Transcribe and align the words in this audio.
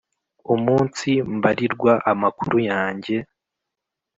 umunsi 0.53 1.09
mbarirwa 1.35 1.93
amakuru 2.11 2.57
yange 2.69 3.15